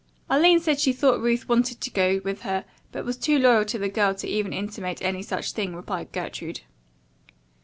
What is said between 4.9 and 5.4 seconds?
any